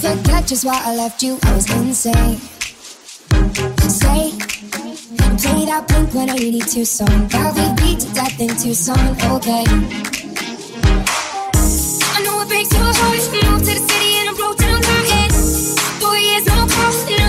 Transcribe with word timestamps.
said 0.00 0.18
that 0.24 0.46
just 0.46 0.64
why 0.64 0.80
I 0.82 0.96
left 0.96 1.22
you. 1.22 1.38
I 1.42 1.54
was 1.54 1.70
insane. 1.70 2.38
Say, 3.84 4.32
play 5.42 5.66
that 5.68 5.84
Blink 5.88 6.14
182 6.14 6.84
song. 6.86 7.28
That 7.28 7.52
we 7.54 7.66
beat 7.76 8.00
to 8.00 8.08
death 8.14 8.40
in 8.40 8.48
Tucson. 8.48 8.98
Okay. 9.36 9.64
I 12.16 12.18
know 12.24 12.40
it 12.40 12.48
breaks 12.48 12.72
your 12.72 12.80
heart. 12.80 13.20
Moved 13.44 13.66
to 13.68 13.74
the 13.76 13.84
city 13.90 14.10
and 14.20 14.30
I 14.30 14.34
broke 14.40 14.56
down 14.56 14.80
my. 14.80 15.28
Four 16.00 16.16
years 16.16 16.46
no 16.46 16.66
call. 16.66 17.19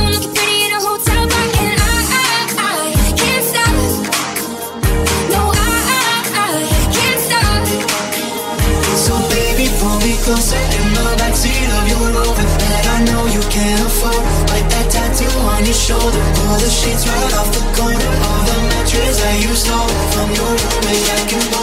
Shoulder, 15.91 16.23
pull 16.35 16.57
the 16.57 16.69
sheets 16.69 17.07
right 17.07 17.33
off 17.33 17.51
the 17.51 17.63
corner 17.75 18.11
of 18.31 18.39
the 18.47 18.57
mattress 18.71 19.19
that 19.19 19.35
you 19.43 19.53
stole 19.55 19.91
from 20.13 20.29
your 20.31 20.47
roommate 20.47 21.03
back 21.07 21.33
in 21.33 21.60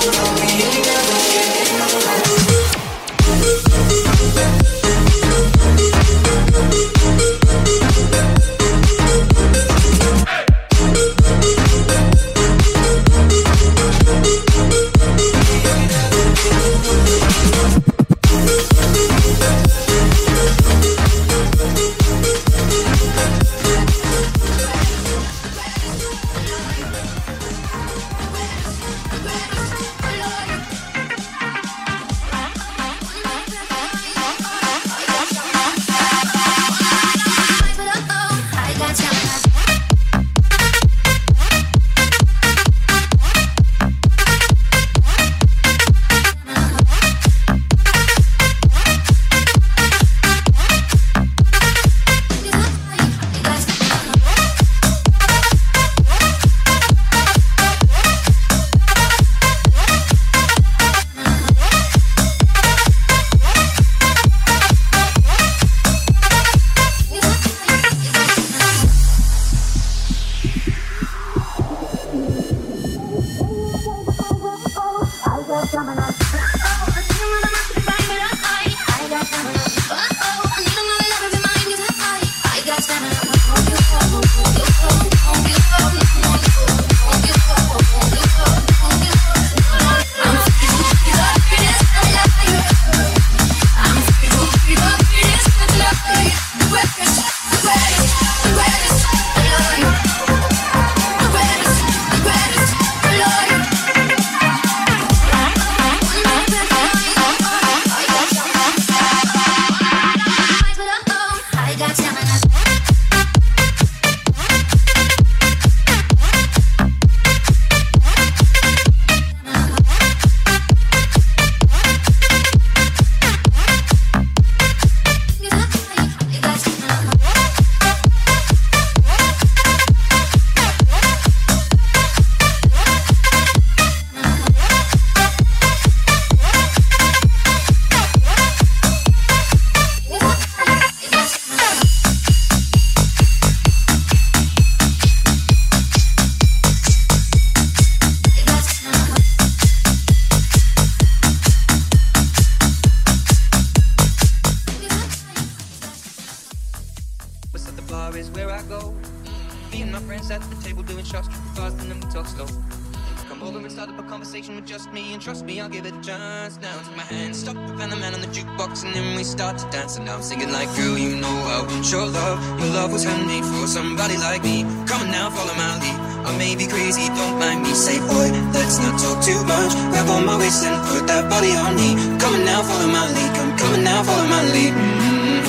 hand, 167.55 167.81
and 167.81 167.93
the 167.93 167.97
man 167.97 168.15
on 168.15 168.21
the 168.21 168.27
jukebox, 168.29 168.85
and 168.85 168.95
then 168.95 169.17
we 169.17 169.25
start 169.25 169.59
to 169.59 169.67
dance. 169.71 169.97
And 169.97 170.07
now 170.07 170.17
I'm 170.17 170.23
singing 170.23 170.53
like, 170.53 170.69
girl, 170.77 170.99
you 170.99 171.17
know 171.17 171.29
I 171.29 171.65
want 171.65 171.91
your 171.91 172.07
love. 172.07 172.39
Your 172.61 172.71
love 172.75 172.93
was 172.93 173.05
handmade 173.05 173.45
for 173.45 173.67
somebody 173.67 174.17
like 174.17 174.43
me. 174.43 174.63
Come 174.87 175.03
on 175.03 175.11
now, 175.11 175.31
follow 175.31 175.55
my 175.55 175.73
lead. 175.81 175.99
I 176.29 176.37
may 176.37 176.57
be 176.57 176.67
crazy, 176.67 177.09
don't 177.09 177.39
mind 177.39 177.63
me. 177.63 177.73
Say, 177.73 177.99
boy, 178.01 178.29
let's 178.53 178.79
not 178.79 178.99
talk 179.01 179.19
too 179.25 179.41
much. 179.45 179.73
Grab 179.93 180.09
on 180.09 180.27
my 180.27 180.37
waist 180.39 180.65
and 180.65 180.77
put 180.89 181.07
that 181.09 181.31
body 181.31 181.53
on 181.57 181.73
me. 181.77 181.97
Come 182.21 182.35
on 182.35 182.45
now, 182.45 182.63
follow 182.63 182.89
my 182.89 183.07
lead. 183.17 183.31
Come, 183.37 183.57
coming 183.57 183.85
now, 183.85 184.03
follow 184.03 184.27
my 184.29 184.43
lead. 184.53 184.73
mm 184.75 185.45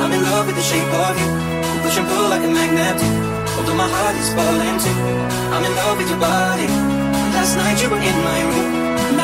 I'm 0.00 0.12
in 0.12 0.22
love 0.22 0.46
with 0.46 0.56
the 0.56 0.62
shape 0.62 0.92
of 1.04 1.14
you. 1.20 1.28
We 1.72 1.78
push 1.84 1.98
and 1.98 2.08
pull 2.08 2.28
like 2.32 2.44
a 2.44 2.50
magnet. 2.52 2.98
Although 3.58 3.76
my 3.76 3.88
heart 3.88 4.16
is 4.16 4.30
falling 4.36 4.76
too. 4.80 4.98
I'm 5.52 5.64
in 5.64 5.74
love 5.74 5.96
with 5.98 6.08
your 6.08 6.20
body. 6.20 6.68
Last 7.34 7.56
night 7.56 7.82
you 7.82 7.90
were 7.90 8.00
in 8.00 8.18
my 8.24 8.40
room. 8.50 8.85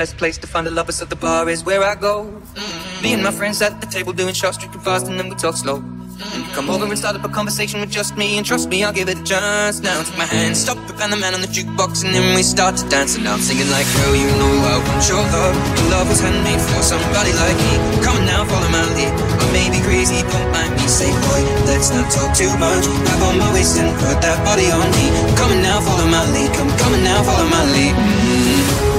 best 0.00 0.16
place 0.16 0.38
to 0.38 0.46
find 0.46 0.64
the 0.66 0.70
lovers 0.70 1.02
of 1.02 1.10
the 1.12 1.20
bar 1.26 1.44
is 1.54 1.60
where 1.62 1.82
I 1.84 1.94
go. 1.94 2.24
Mm-hmm. 2.24 3.02
Me 3.04 3.12
and 3.12 3.22
my 3.22 3.34
friends 3.38 3.60
at 3.60 3.82
the 3.82 3.88
table 3.96 4.14
doing 4.14 4.32
shots, 4.32 4.56
drinking 4.56 4.80
fast, 4.80 5.04
and 5.08 5.20
then 5.20 5.28
we 5.28 5.36
talk 5.36 5.56
slow. 5.60 5.76
Mm-hmm. 5.76 6.56
Come 6.56 6.72
over 6.72 6.88
and 6.88 6.96
start 6.96 7.20
up 7.20 7.24
a 7.28 7.28
conversation 7.28 7.84
with 7.84 7.92
just 7.92 8.16
me, 8.16 8.38
and 8.38 8.44
trust 8.48 8.72
me, 8.72 8.80
I'll 8.80 8.96
give 8.96 9.12
it 9.12 9.20
a 9.20 9.26
chance. 9.32 9.84
Now 9.84 10.00
take 10.00 10.16
my 10.16 10.24
hand, 10.24 10.56
stop 10.56 10.80
it, 10.88 10.96
and 11.04 11.12
the 11.12 11.20
man 11.20 11.36
on 11.36 11.42
the 11.44 11.52
jukebox, 11.52 12.00
and 12.00 12.16
then 12.16 12.24
we 12.32 12.40
start 12.40 12.80
to 12.80 12.84
dance. 12.88 13.12
And 13.20 13.28
I'm 13.28 13.44
singing 13.44 13.68
like, 13.68 13.84
girl, 13.92 14.16
you 14.16 14.30
know 14.40 14.52
I 14.72 14.76
want 14.88 15.04
your 15.04 15.20
love. 15.36 15.54
Your 15.76 15.88
love 15.92 16.08
was 16.08 16.20
handmade 16.24 16.64
for 16.64 16.80
somebody 16.80 17.36
like 17.36 17.58
me. 17.60 17.74
Come 18.00 18.16
on 18.16 18.24
now, 18.24 18.48
follow 18.48 18.72
my 18.72 18.84
lead. 18.96 19.12
I 19.12 19.44
may 19.52 19.68
be 19.68 19.84
crazy, 19.84 20.24
don't 20.32 20.48
mind 20.48 20.80
me. 20.80 20.84
Say, 20.88 21.12
boy, 21.28 21.44
let's 21.68 21.92
not 21.92 22.08
talk 22.08 22.32
too 22.32 22.48
much. 22.56 22.88
Grab 23.04 23.20
on 23.28 23.36
my 23.36 23.52
waist 23.52 23.76
and 23.76 23.92
put 24.00 24.16
that 24.24 24.40
body 24.48 24.72
on 24.72 24.88
me. 24.96 25.06
Come 25.36 25.52
on 25.52 25.60
now, 25.60 25.84
follow 25.84 26.08
my 26.08 26.24
lead. 26.32 26.48
Come, 26.56 26.72
come 26.80 26.96
on 26.96 27.04
now, 27.04 27.20
follow 27.20 27.48
my 27.52 27.64
lead. 27.68 27.92
Mm-hmm 27.92 28.89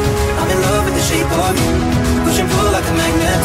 shape 1.12 1.28
me, 1.28 1.68
you 1.68 2.24
Push 2.24 2.40
and 2.40 2.50
pull 2.50 2.72
like 2.72 2.88
a 2.88 2.96
magnet. 2.96 3.44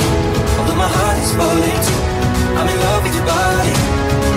Although 0.59 0.79
my 0.79 0.87
heart 0.87 1.19
is 1.19 1.33
falling 1.35 1.81
too 1.83 2.01
I'm 2.57 2.69
in 2.71 2.79
love 2.87 3.03
with 3.03 3.15
your 3.19 3.27
body. 3.27 3.73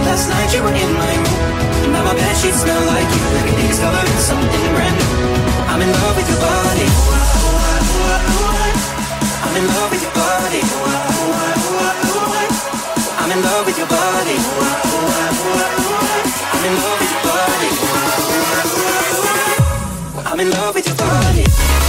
Last 0.05 0.25
night 0.33 0.49
you 0.53 0.61
were 0.65 0.73
in 0.73 0.91
my 0.97 1.13
room 1.13 1.41
And 1.85 1.91
now 1.93 2.03
my 2.03 2.15
bed 2.17 2.35
sheets 2.35 2.61
smell 2.61 2.83
like 2.89 3.09
you 3.13 3.23
Every 3.39 3.53
day 3.53 3.67
discovering 3.69 4.19
something 4.19 4.65
brand 4.73 4.95
new. 4.97 5.11
I'm 5.69 5.81
in 5.81 5.91
love 5.93 6.15
with 6.17 6.27
your 6.31 6.41
body. 6.41 6.87
I'm 9.45 9.55
in 9.59 9.65
love 9.69 9.89
with 9.93 10.03
your 10.03 10.13
body. 10.17 10.61
I'm 13.21 13.31
in 13.31 13.39
love 13.45 13.65
with 13.65 13.77
your 13.77 13.87
body. 13.87 14.37
I'm 16.53 16.63
in 16.65 16.73
love 16.81 16.97
with 16.99 17.11
your 17.13 17.23
body. 17.29 17.69
I'm 20.29 20.39
in 20.39 20.49
love 20.51 20.75
with 20.75 20.87
your 20.87 20.97
body. 20.97 21.88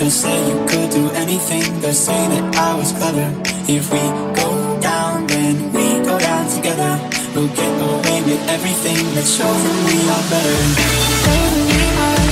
They'll 0.00 0.10
say 0.10 0.48
you 0.48 0.64
could 0.66 0.90
do 0.92 1.10
anything. 1.10 1.78
They'll 1.82 1.92
say 1.92 2.16
that 2.28 2.56
I 2.56 2.74
was 2.74 2.90
clever. 2.92 3.28
If 3.68 3.92
we 3.92 4.00
go 4.32 4.80
down, 4.80 5.26
then 5.26 5.70
we 5.74 6.02
go 6.02 6.18
down 6.18 6.48
together. 6.48 6.98
We'll 7.34 7.48
get 7.48 7.82
away 7.82 8.22
with 8.22 8.48
everything. 8.48 9.14
Let's 9.14 9.36
show 9.36 9.52
them 9.52 9.84
we 9.84 9.98
are 10.08 10.24
better. 10.32 10.56
We 11.28 11.84
were 11.98 12.30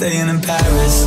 staying 0.00 0.32
in 0.32 0.40
Paris 0.40 1.04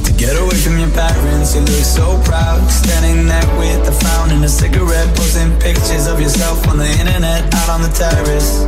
to 0.00 0.10
get 0.16 0.32
away 0.40 0.56
from 0.64 0.80
your 0.80 0.88
parents. 0.96 1.52
You 1.52 1.60
look 1.60 1.84
so 1.84 2.16
proud, 2.24 2.64
standing 2.64 3.28
there 3.28 3.44
with 3.60 3.84
a 3.84 3.92
frown 3.92 4.30
and 4.32 4.42
a 4.42 4.48
cigarette, 4.48 5.12
posting 5.12 5.52
pictures 5.60 6.08
of 6.08 6.16
yourself 6.18 6.66
on 6.66 6.78
the 6.78 6.88
internet 6.96 7.44
out 7.52 7.68
on 7.76 7.84
the 7.84 7.92
terrace. 7.92 8.64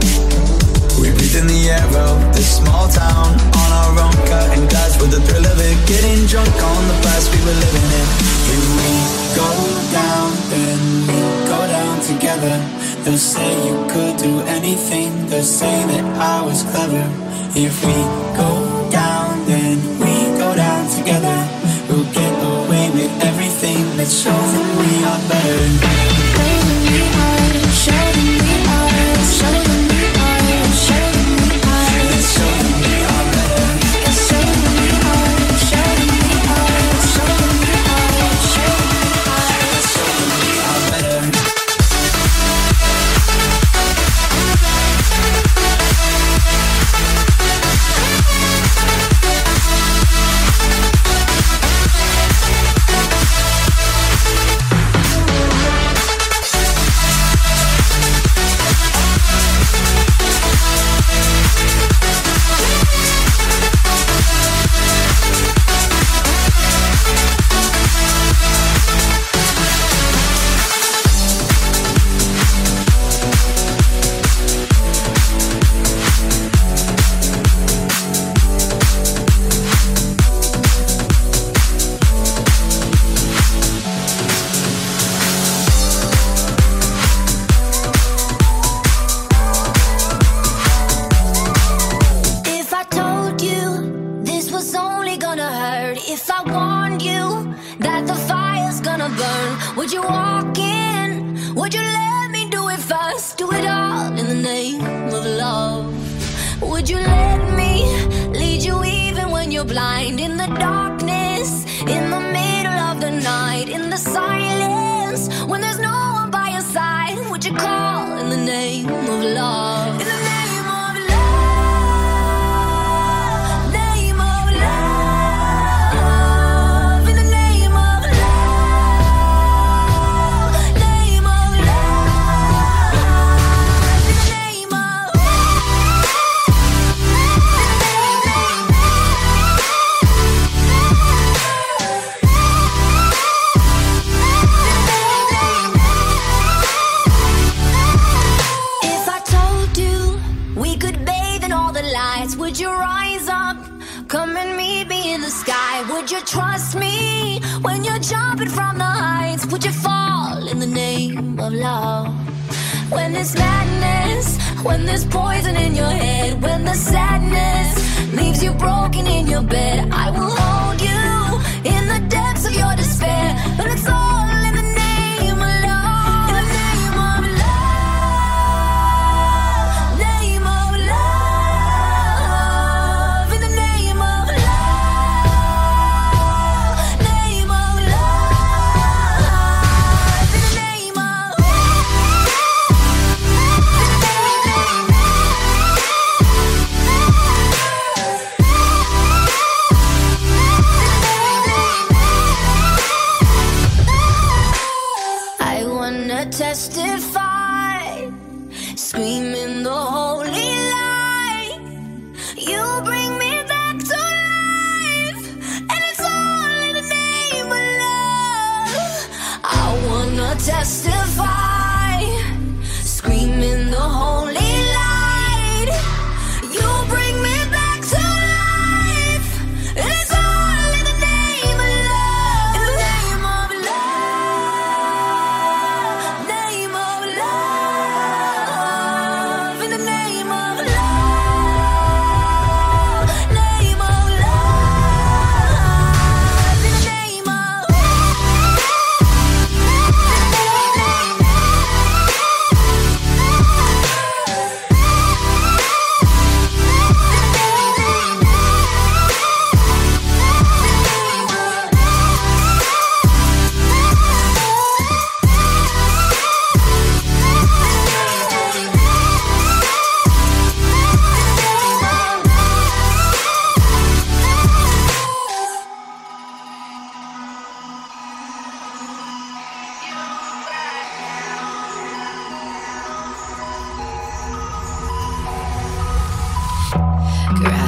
We 1.00 1.08
breathe 1.16 1.40
in 1.40 1.46
the 1.48 1.62
air 1.64 1.88
of 1.96 2.36
this 2.36 2.60
small 2.60 2.92
town 2.92 3.40
on 3.40 3.68
our 3.72 3.92
own, 4.04 4.16
cutting 4.28 4.68
glass 4.68 5.00
with 5.00 5.16
the 5.16 5.22
thrill 5.24 5.48
of 5.48 5.56
it, 5.56 5.76
getting 5.88 6.28
drunk 6.28 6.52
on 6.52 6.82
the 6.92 6.98
past 7.08 7.32
we 7.32 7.40
were 7.40 7.56
living 7.56 7.88
in. 7.88 8.06
If 8.52 8.64
we 8.76 8.92
go 9.32 9.48
down, 9.96 10.28
then 10.52 10.80
we 11.08 11.20
go 11.48 11.60
down 11.72 11.96
together. 12.04 12.56
They'll 13.00 13.16
say 13.16 13.48
you 13.64 13.80
could 13.88 14.20
do 14.20 14.44
anything. 14.60 15.08
They'll 15.32 15.40
say 15.40 15.72
that 15.72 16.04
I 16.20 16.44
was 16.44 16.68
clever. 16.68 17.00
If 17.56 17.80
we 17.80 17.96
go 18.36 18.67
show 24.08 24.30
them 24.30 24.76
we 24.78 25.04
are 25.04 25.28
better. 25.28 26.57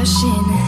crashing 0.01 0.60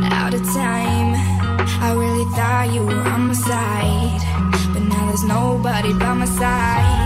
out 0.00 0.34
of 0.34 0.42
time. 0.44 1.14
I 1.80 1.92
really 1.92 2.24
thought 2.32 2.72
you 2.72 2.82
were 2.82 3.02
on 3.14 3.28
my 3.28 3.34
side, 3.34 4.20
but 4.72 4.82
now 4.82 5.06
there's 5.06 5.24
nobody 5.24 5.92
by 5.92 6.14
my 6.14 6.24
side. 6.24 7.01